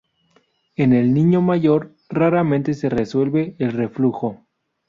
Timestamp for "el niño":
0.93-1.41